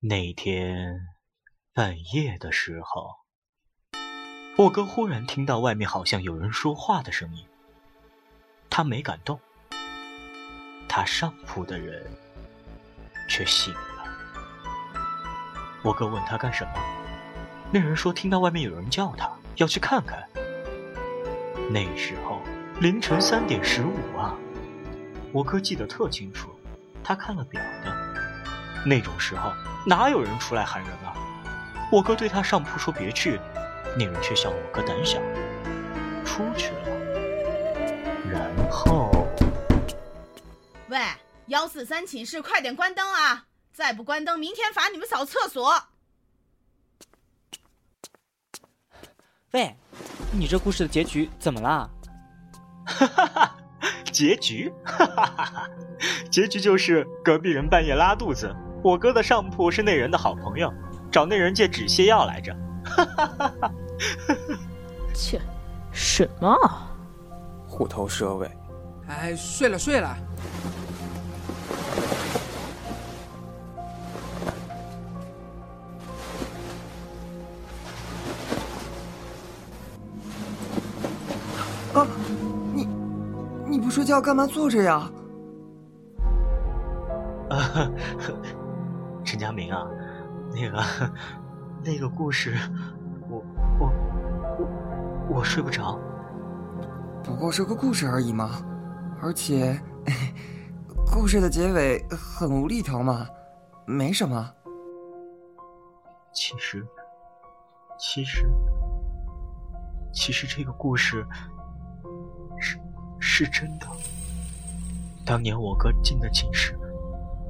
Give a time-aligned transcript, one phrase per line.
[0.00, 1.08] 那天
[1.74, 3.16] 半夜的时候，
[4.56, 7.44] 我哥忽然听到外面好像有人说话的声音，
[8.70, 9.40] 他没敢动，
[10.88, 12.08] 他上铺的人
[13.28, 14.04] 却醒了。
[15.82, 16.72] 我哥问他干什么，
[17.72, 20.28] 那人说听到外面有人叫他，要去看看。
[21.72, 22.40] 那时候
[22.80, 24.38] 凌晨三点十五啊，
[25.32, 26.50] 我哥记得特清楚，
[27.02, 27.97] 他看了表的。
[28.86, 29.52] 那种时候
[29.86, 31.12] 哪有人出来喊人啊？
[31.90, 33.40] 我哥对他上铺说别去，
[33.98, 35.18] 那人却笑我哥胆小，
[36.24, 36.88] 出去了。
[38.30, 39.26] 然后，
[40.88, 40.98] 喂，
[41.46, 43.46] 幺四三寝室，快点关灯啊！
[43.72, 45.82] 再不关灯，明天罚你们扫厕所。
[49.52, 49.76] 喂。
[50.30, 51.88] 你这故事的结局怎么啦？
[52.84, 53.56] 哈哈哈，
[54.12, 55.70] 结局，哈哈哈哈，
[56.30, 60.72] 结局就是隔壁人半夜拉肚子，我哥的上铺是那人的好朋友，
[61.10, 62.56] 找那人借止泻药来着。
[62.84, 63.70] 哈哈哈哈
[65.14, 65.40] 切，
[65.92, 66.56] 什么？
[67.66, 68.50] 虎头蛇尾。
[69.08, 70.16] 哎，睡了睡了
[82.74, 82.88] 你
[83.66, 83.90] 你不。
[83.90, 85.10] 睡觉干嘛坐着呀？
[87.50, 87.90] 啊，
[89.38, 89.86] 陈佳明啊，
[90.50, 90.82] 那个
[91.84, 92.56] 那个故事，
[93.30, 93.38] 我
[93.78, 93.92] 我
[94.58, 95.96] 我我睡不着。
[97.22, 98.60] 不过是个故事而已嘛，
[99.22, 99.80] 而且
[101.12, 103.28] 故事的结尾很无厘头嘛，
[103.86, 104.52] 没什么。
[106.32, 106.84] 其实，
[107.96, 108.50] 其实，
[110.12, 111.24] 其实这个故事
[112.58, 112.76] 是。
[113.20, 113.86] 是真的。
[115.24, 116.76] 当年我哥进的寝室，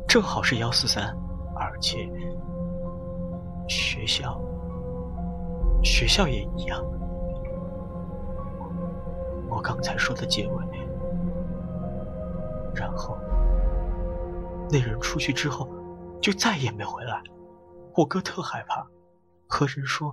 [0.06, 1.27] 正好是幺四三，而
[1.80, 2.10] 且
[3.68, 4.40] 学校
[5.82, 6.84] 学校也一样。
[9.48, 10.64] 我刚才说的结尾，
[12.74, 13.16] 然后
[14.70, 15.68] 那人出去之后
[16.20, 17.22] 就再也没回来。
[17.96, 18.86] 我哥特害怕，
[19.48, 20.12] 和人说，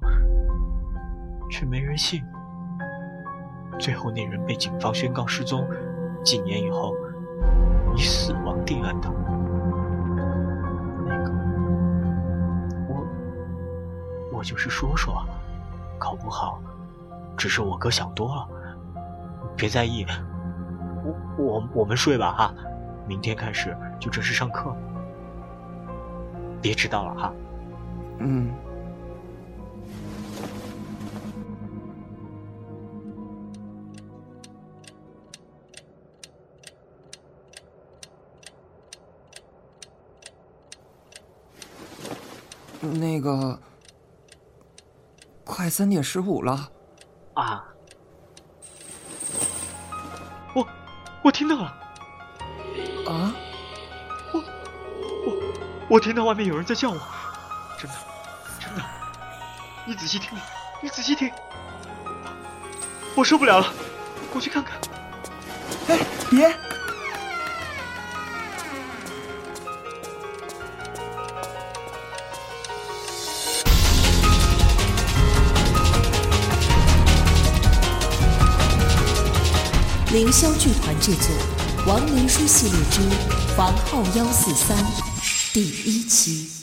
[1.51, 2.23] 却没人信。
[3.77, 5.67] 最后，那人被警方宣告失踪，
[6.23, 6.95] 几年以后
[7.95, 9.09] 以死亡定案的。
[14.45, 15.25] 就是说说，
[15.97, 16.61] 搞不好
[17.35, 18.47] 只是我哥想多了，
[19.57, 20.05] 别在意。
[21.03, 22.53] 我我我们睡吧哈，
[23.07, 24.75] 明天开始就正式上课，
[26.61, 27.33] 别迟到了哈。
[28.19, 28.53] 嗯。
[42.81, 43.57] 那个，
[45.45, 46.69] 快三点十五了，
[47.35, 47.63] 啊！
[50.55, 50.67] 我
[51.23, 51.65] 我听到了，
[53.07, 53.31] 啊！
[54.33, 54.43] 我
[55.25, 55.37] 我
[55.91, 56.99] 我听到外面有人在叫我，
[57.79, 57.95] 真的
[58.59, 58.83] 真的，
[59.85, 60.35] 你仔细听，
[60.81, 61.31] 你仔细听，
[63.15, 63.71] 我受不了了，
[64.33, 64.73] 过去看看。
[65.87, 66.57] 哎，别！
[80.25, 81.35] 凌霄剧团制作
[81.87, 82.99] 《王灵书系列之
[83.55, 84.75] 皇后幺四三》
[85.53, 86.54] 第一期。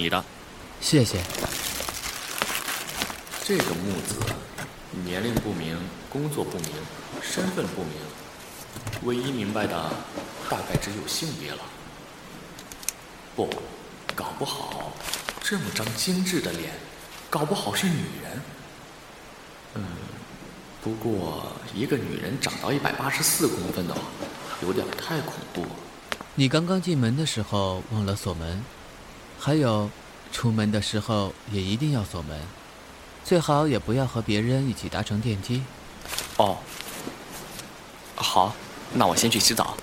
[0.00, 0.24] 你的，
[0.80, 1.18] 谢谢。
[3.44, 4.16] 这个木子，
[5.04, 5.76] 年龄不明，
[6.08, 6.70] 工作不明，
[7.20, 7.92] 身份不明，
[9.02, 9.90] 唯一明白的
[10.48, 11.58] 大概只有性别了。
[13.36, 13.46] 不，
[14.16, 14.90] 搞不好
[15.42, 16.72] 这么张精致的脸，
[17.28, 18.42] 搞不好是女人。
[19.74, 19.84] 嗯，
[20.82, 24.00] 不过一个女人长到一百八十四公分的话，
[24.62, 25.70] 有点太恐怖了。
[26.36, 28.64] 你刚刚进门的时候忘了锁门。
[29.42, 29.88] 还有，
[30.30, 32.38] 出门的时候也一定要锁门，
[33.24, 35.62] 最好也不要和别人一起搭乘电梯。
[36.36, 36.58] 哦，
[38.14, 38.54] 好，
[38.92, 39.74] 那我先去洗澡。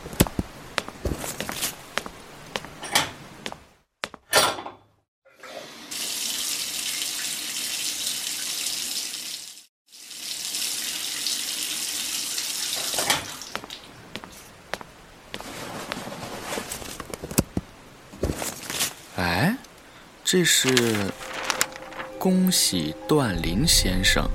[20.29, 20.67] 这是
[22.19, 24.29] 恭喜段林先生，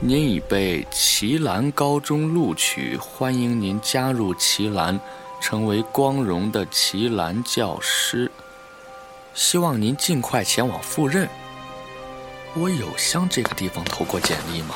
[0.00, 4.98] 您已被奇兰高中录取，欢迎您加入奇兰，
[5.38, 8.32] 成为光荣的奇兰教师。
[9.34, 11.28] 希望您尽快前往赴任。
[12.54, 14.74] 我有向这个地方投过简历吗？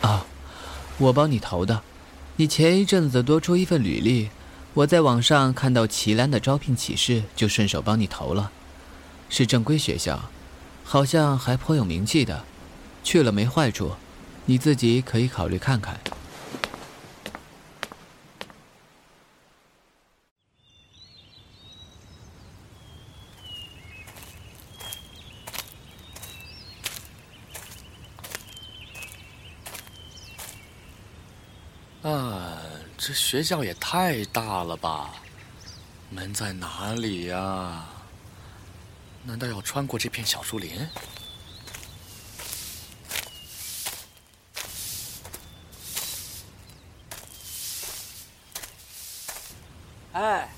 [0.00, 0.26] 啊，
[0.98, 1.80] 我帮你投的。
[2.34, 4.30] 你前一阵子多出一份履历，
[4.74, 8.50] 我在网上看到奇兰的招聘启事，就顺手帮你投了。
[9.28, 10.30] 是正规学校，
[10.84, 12.44] 好像还颇有名气的，
[13.04, 13.92] 去了没坏处，
[14.46, 16.00] 你自己可以考虑看看。
[32.02, 32.56] 啊，
[32.96, 35.10] 这学校也太大了吧！
[36.08, 37.84] 门在哪里呀？
[39.26, 40.88] 难道要穿过这片小树林？
[50.12, 50.48] 哎，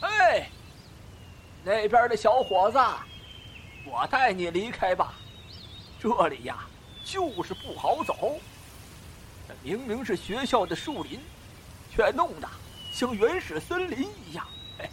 [0.00, 0.48] 哎，
[1.64, 2.78] 那边的小伙子，
[3.84, 5.14] 我带你离开吧。
[6.00, 6.64] 这里呀，
[7.04, 8.38] 就是不好走。
[9.48, 11.20] 这明明是学校的树林，
[11.92, 12.48] 却弄得
[12.92, 14.46] 像原始森林一样。
[14.78, 14.88] 哎，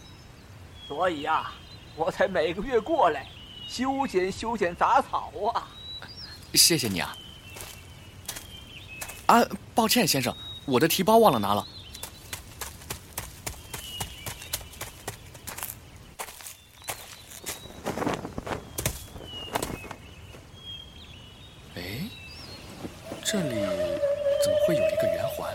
[0.88, 1.52] 所以呀，
[1.96, 3.26] 我才每个月过来
[3.68, 5.68] 修剪修剪杂草啊。
[6.54, 7.16] 谢谢你啊。
[9.26, 9.44] 啊，
[9.74, 10.34] 抱歉，先生，
[10.64, 11.66] 我的提包忘了拿了。
[21.76, 21.82] 哎，
[23.24, 23.54] 这里
[24.42, 25.54] 怎么会有一个圆环？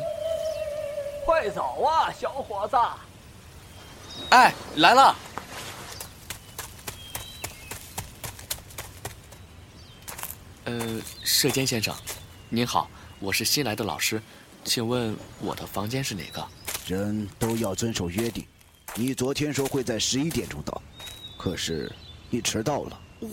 [1.26, 2.78] 快走啊，小伙子！
[4.30, 5.14] 哎，来了。
[10.66, 11.96] 呃，射监先生，
[12.50, 12.90] 您好，
[13.20, 14.20] 我是新来的老师，
[14.64, 16.44] 请问我的房间是哪个？
[16.88, 18.44] 人都要遵守约定。
[18.96, 20.82] 你昨天说会在十一点钟到，
[21.38, 21.92] 可是
[22.32, 23.00] 你迟到了。
[23.20, 23.30] 哇，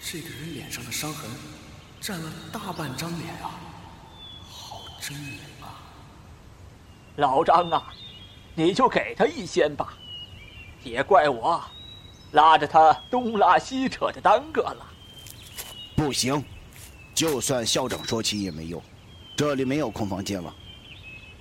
[0.00, 1.30] 这个人脸上的伤痕
[2.00, 3.50] 占了大半张脸啊，
[4.48, 5.84] 好狰狞啊！
[7.16, 7.92] 老张啊，
[8.54, 9.92] 你就给他一掀吧，
[10.82, 11.62] 也怪我
[12.32, 14.92] 拉着他东拉西扯的耽搁了。
[15.96, 16.44] 不行，
[17.14, 18.80] 就算校长说起也没用，
[19.34, 20.54] 这里没有空房间了。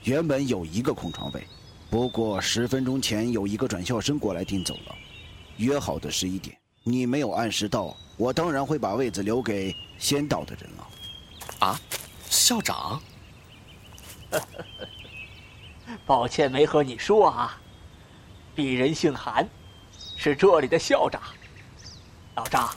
[0.04, 1.46] 原本有一个空床位，
[1.90, 4.96] 不过十分钟前有一个转校生过来订走了。
[5.58, 10.88] 约好的十一点，你没有按时到，我当然会把位子留给先到的人了。
[11.60, 11.80] 啊，
[12.30, 13.02] 校长？
[16.06, 17.60] 抱歉没和你说啊，
[18.56, 19.48] 鄙人姓韩，
[20.18, 21.22] 是这里的校长。
[22.36, 22.74] 老张，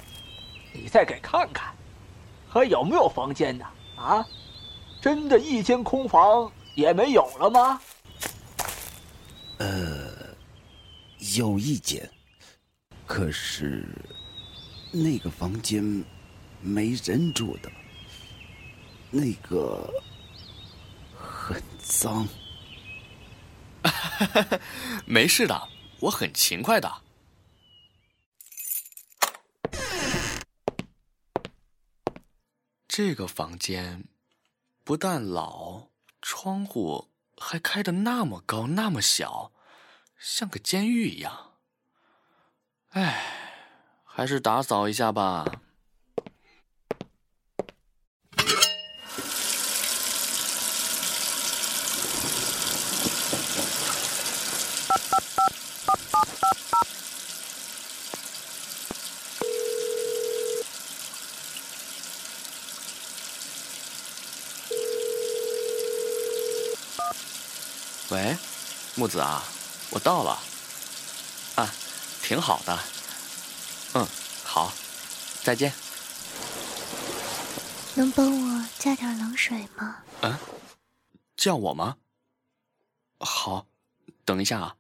[0.81, 1.75] 你再给看看，
[2.49, 3.67] 还有没有房间呢？
[3.97, 4.25] 啊，
[5.01, 7.81] 真的一间空房也没有了吗？
[9.59, 10.37] 呃，
[11.37, 12.09] 有一间，
[13.07, 13.85] 可是
[14.93, 15.83] 那个房间
[16.61, 17.69] 没人住的，
[19.11, 19.93] 那个
[21.17, 22.27] 很脏。
[25.05, 25.69] 没事的，
[25.99, 26.89] 我很勤快的。
[32.99, 34.09] 这个房间
[34.83, 35.91] 不但老，
[36.21, 39.53] 窗户还开的那么高，那么小，
[40.19, 41.53] 像个监狱一样。
[42.89, 43.23] 哎，
[44.05, 45.47] 还是打扫一下吧。
[68.11, 68.39] 喂，
[69.09, 69.43] 木子啊，
[69.89, 70.39] 我到了。
[71.57, 71.73] 啊，
[72.23, 72.79] 挺好的。
[73.95, 74.07] 嗯，
[74.45, 74.71] 好，
[75.43, 75.73] 再见。
[77.95, 79.97] 能帮我加点冷水吗？
[80.21, 80.39] 嗯，
[81.39, 81.97] 叫我吗？
[83.21, 83.65] 好，
[84.27, 84.77] 等一下啊。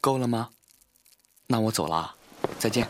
[0.00, 0.48] 够了吗？
[1.48, 2.14] 那我走了，
[2.58, 2.88] 再见。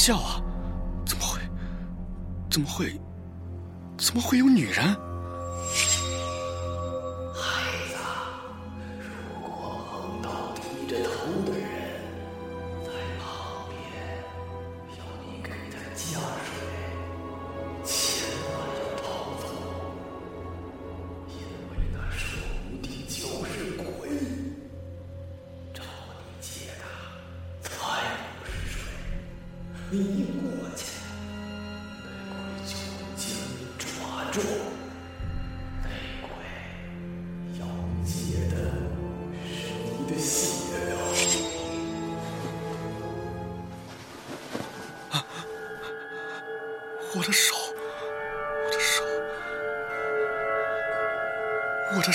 [0.00, 0.40] 笑啊，
[1.04, 1.38] 怎么会？
[2.50, 2.98] 怎么会？
[3.98, 4.96] 怎么会有女人？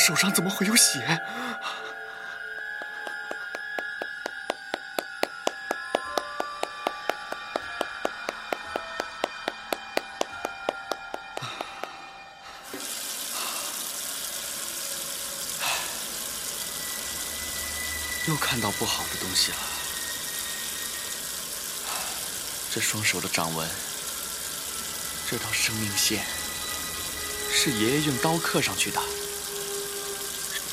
[0.05, 0.99] 手上怎么会有血？
[18.27, 19.57] 又看到不好的东西了。
[22.71, 23.67] 这双手的掌纹，
[25.31, 26.23] 这道生命线，
[27.51, 29.01] 是爷爷用刀刻上去的。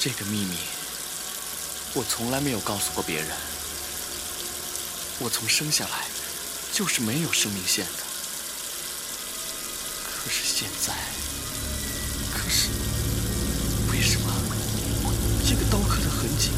[0.05, 0.57] 这个秘密，
[1.95, 3.29] 我从来没有告诉过别人。
[5.21, 6.09] 我从生下来，
[6.73, 8.03] 就是没有生命线的。
[10.03, 10.93] 可是现在，
[12.35, 12.71] 可是，
[13.93, 14.29] 为什么
[15.49, 16.51] 这个刀刻的痕迹？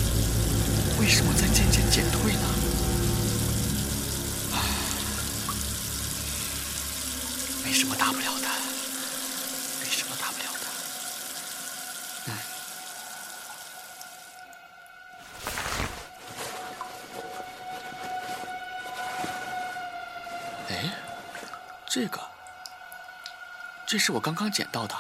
[23.95, 24.95] 这是我刚刚捡到的，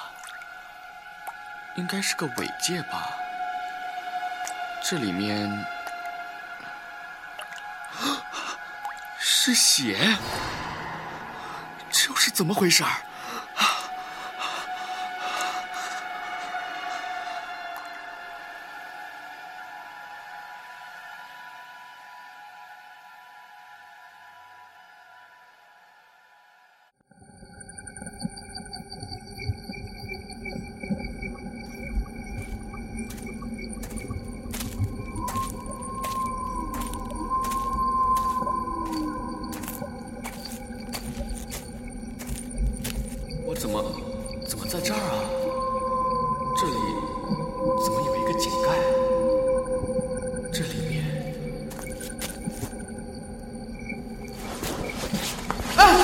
[1.74, 3.10] 应该是个尾戒吧？
[4.84, 5.66] 这里面。
[9.18, 9.98] 是血，
[11.90, 12.90] 这又是怎么回事儿？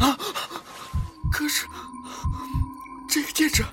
[0.00, 0.16] 啊！
[1.30, 1.66] 可是
[3.08, 3.64] 这个戒指，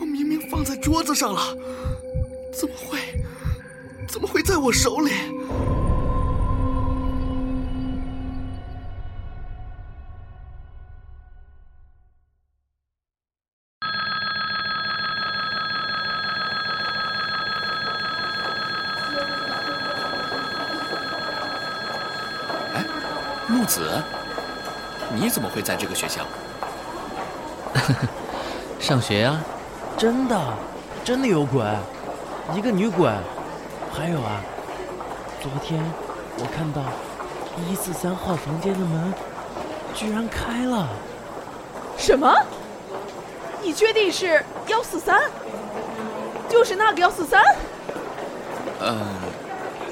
[0.00, 1.40] 我明明放在桌子上了，
[2.52, 2.98] 怎么会？
[4.08, 5.12] 怎么会在我手里？
[23.50, 24.02] 木子，
[25.20, 26.22] 你怎么会在这个学校？
[28.78, 29.40] 上学呀？
[29.96, 30.40] 真的，
[31.04, 31.64] 真的有鬼，
[32.54, 33.10] 一个女鬼。
[33.92, 34.40] 还有啊，
[35.42, 35.82] 昨天
[36.38, 36.82] 我看到
[37.68, 39.12] 一四三号房间的门
[39.92, 40.88] 居然开了。
[41.96, 42.32] 什么？
[43.60, 45.20] 你确定是幺四三？
[46.48, 47.42] 就是那个幺四三？
[48.80, 49.00] 嗯，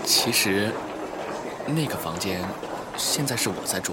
[0.04, 0.70] 其实
[1.66, 2.40] 那个房间。
[2.96, 3.92] 现在是我在住。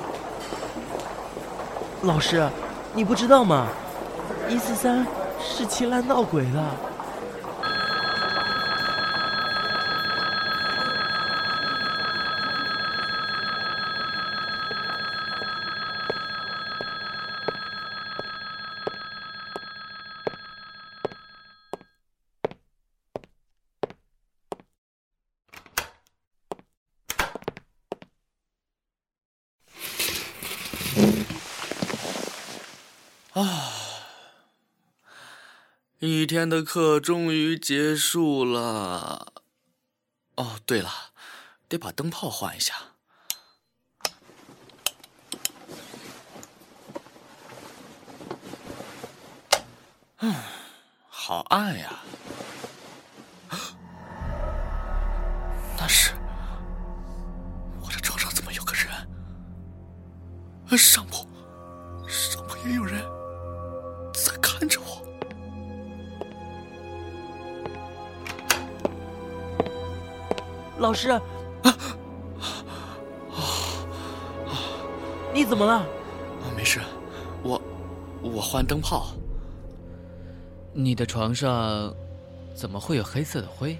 [2.03, 2.45] 老师，
[2.93, 3.67] 你不知道吗？
[4.49, 5.07] 一四三
[5.39, 6.61] 是秦岚闹鬼的。
[36.23, 39.33] 一天的课终于结束了。
[40.37, 40.89] 哦，对了，
[41.67, 42.73] 得把灯泡换一下。
[50.19, 50.33] 嗯，
[51.09, 51.99] 好暗呀。
[55.77, 56.13] 那是
[57.81, 58.89] 我的床上怎么有个人？
[60.69, 61.27] 啊，上铺，
[62.07, 63.03] 上铺也有人。
[70.83, 71.21] 老师，啊
[71.63, 71.77] 啊
[73.31, 74.53] 啊
[75.33, 75.85] 你怎么了？
[76.57, 76.81] 没事，
[77.41, 77.61] 我
[78.21, 79.13] 我换灯泡。
[80.73, 81.95] 你的床上
[82.53, 83.79] 怎么会有黑色的灰？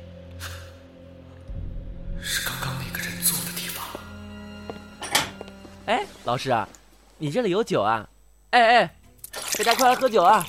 [2.22, 3.86] 是刚刚那个人坐的地方。
[5.88, 6.56] 哎，老师，
[7.18, 8.08] 你这里有酒啊？
[8.52, 8.96] 哎哎，
[9.58, 10.48] 大家快来喝酒啊！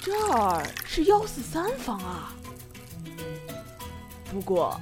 [0.00, 2.32] 这儿是幺四三房啊。
[4.30, 4.80] 不过，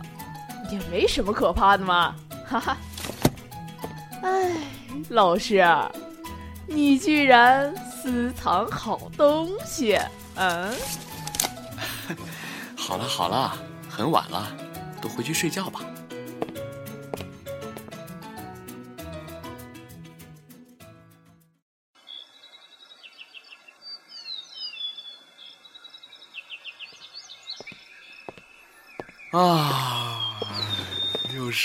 [0.71, 2.15] 也没什么可怕的嘛，
[2.47, 2.77] 哈哈。
[4.23, 4.53] 哎，
[5.11, 5.65] 老师，
[6.67, 9.99] 你居然私藏好东西，
[10.35, 10.75] 嗯？
[12.77, 13.57] 好了好了，
[13.89, 14.47] 很晚了，
[15.01, 15.81] 都回去睡觉吧。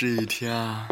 [0.02, 0.88] 这一天啊。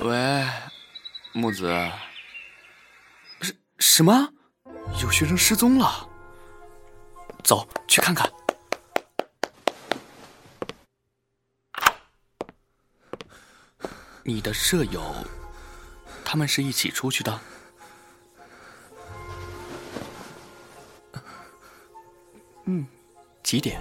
[0.00, 0.44] 喂，
[1.30, 1.72] 木子。
[3.40, 4.28] 什什么？
[5.00, 6.08] 有学生失踪了？
[7.44, 8.28] 走去看看。
[14.24, 15.14] 你的舍友，
[16.24, 17.40] 他们是一起出去的？
[22.64, 22.84] 嗯，
[23.44, 23.80] 几点？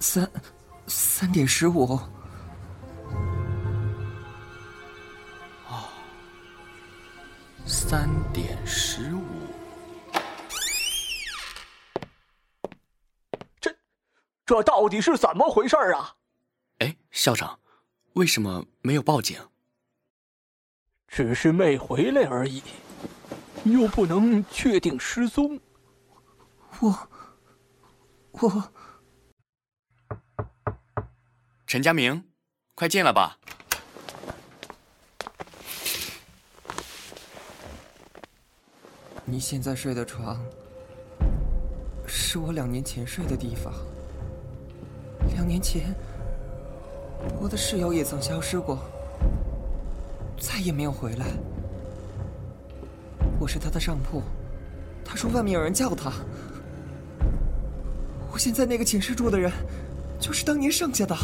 [0.00, 0.30] 三
[0.86, 1.98] 三点十五。
[5.68, 5.88] 哦，
[7.66, 9.22] 三点十五。
[13.60, 13.74] 这
[14.46, 16.14] 这到底是怎么回事啊？
[16.78, 17.58] 哎，校长，
[18.14, 19.38] 为什么没有报警？
[21.08, 22.62] 只是没回来而已，
[23.64, 25.58] 又不能确定失踪。
[26.80, 27.08] 我。
[28.32, 28.72] 我，
[31.68, 32.24] 陈家明，
[32.74, 33.36] 快进来吧。
[39.26, 40.42] 你现在睡的床，
[42.06, 43.70] 是我两年前睡的地方。
[45.34, 45.94] 两年前，
[47.38, 48.78] 我的室友也曾消失过，
[50.40, 51.26] 再也没有回来。
[53.38, 54.22] 我是他的上铺，
[55.04, 56.10] 他说外面有人叫他。
[58.32, 59.52] 我现在那个寝室住的人，
[60.18, 61.14] 就是当年剩下的。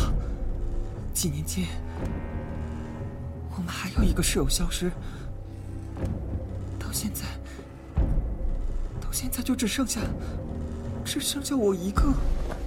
[1.14, 1.68] 几年间，
[3.57, 4.90] 我们还有一个室友消失，
[6.77, 7.22] 到现在，
[9.00, 10.00] 到现在就只剩下，
[11.05, 12.12] 只剩下我一个。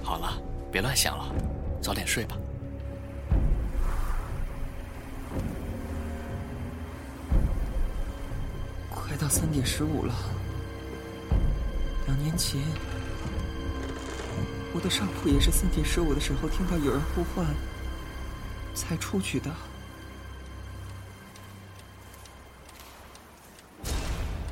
[0.02, 1.32] 好了，别乱想了，
[1.82, 2.36] 早点睡吧。
[8.90, 10.14] 快到三点十五了，
[12.06, 12.60] 两年前。
[14.74, 17.46] 我的上铺也是三点十五的时候听到有人呼唤，
[18.78, 19.50] 才出去的。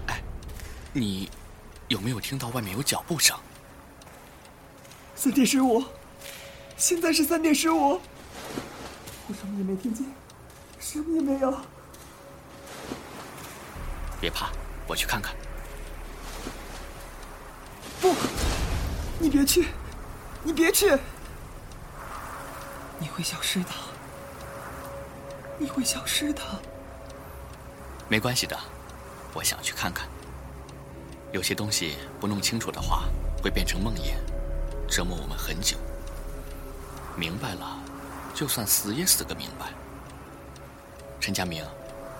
[0.08, 0.22] 哎，
[0.92, 1.30] 你
[1.88, 3.38] 有没有听到外面有脚步声？
[5.14, 5.84] 三点十五，
[6.76, 8.00] 现在是三点十五，
[9.28, 10.04] 我什么也没听见，
[10.78, 11.56] 什么也没有。
[14.20, 14.50] 别怕，
[14.86, 15.34] 我去看看。
[18.00, 18.14] 不，
[19.18, 19.68] 你别去。
[20.44, 20.96] 你别去，
[23.00, 23.70] 你会消失的，
[25.58, 26.42] 你会消失的。
[28.08, 28.56] 没关系的，
[29.34, 30.08] 我想去看看。
[31.32, 33.04] 有些东西不弄清楚的话，
[33.42, 34.14] 会变成梦魇，
[34.88, 35.76] 折磨我们很久。
[37.16, 37.78] 明白了，
[38.34, 39.66] 就算死也死个明白。
[41.20, 41.64] 陈佳明，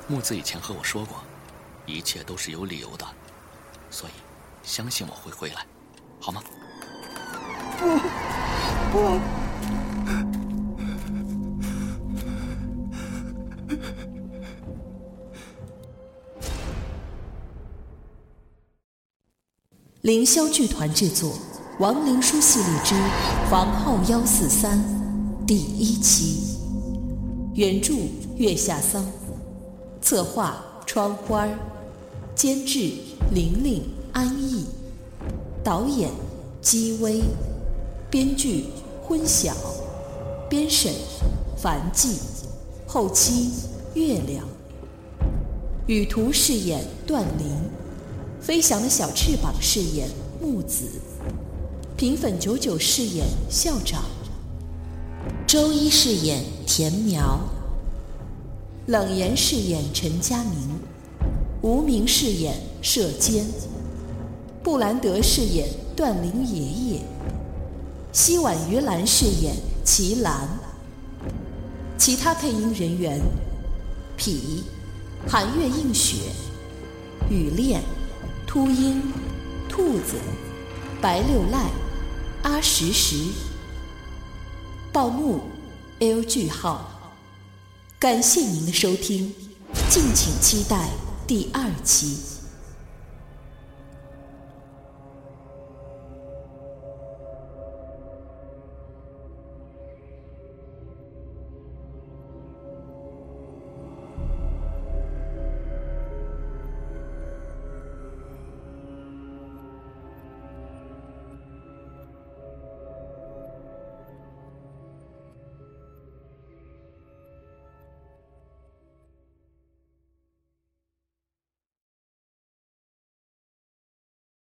[0.09, 1.19] 木子以前和我说过，
[1.87, 3.07] 一切都是有理由的，
[3.91, 4.13] 所以
[4.63, 5.65] 相信我会回来，
[6.21, 6.43] 好吗？
[7.79, 7.99] 不
[8.91, 10.36] 不！
[20.07, 21.31] 凌霄剧团制作
[21.81, 22.95] 《亡灵书系列之
[23.51, 24.79] 房号幺四三》
[25.45, 26.59] 第一期，
[27.57, 27.93] 原著
[28.37, 29.05] 月下桑，
[30.01, 31.49] 策划窗花
[32.37, 32.93] 监制
[33.35, 34.67] 玲玲安逸，
[35.65, 36.09] 导演
[36.63, 37.21] 姬薇。
[38.09, 38.67] 编剧
[39.03, 39.53] 昏晓，
[40.49, 40.93] 编审
[41.57, 42.17] 樊季，
[42.87, 43.51] 后期
[43.95, 44.47] 月亮。
[45.89, 47.49] 雨图饰演段灵，
[48.47, 50.09] 飞翔的小翅膀饰演
[50.41, 50.85] 木子，
[51.97, 54.05] 平粉九九饰演校长，
[55.49, 57.41] 周一饰演田苗，
[58.87, 60.79] 冷言饰演陈佳明，
[61.61, 63.45] 无名饰演射监，
[64.63, 66.63] 布兰德饰演段林爷
[66.95, 67.01] 爷，
[68.13, 70.49] 西婉于兰饰演齐兰，
[71.99, 73.21] 其他配音人员：
[74.17, 74.63] 痞。
[75.27, 76.19] 寒月映雪、
[77.29, 77.83] 雨恋、
[78.47, 79.03] 秃鹰、
[79.69, 80.15] 兔子、
[81.01, 81.69] 白六赖、
[82.43, 83.17] 阿石石、
[84.93, 85.41] 报幕、
[85.99, 86.89] L 句号。
[87.99, 89.35] 感谢您的收听，
[89.91, 90.89] 敬请期待
[91.27, 92.36] 第二期。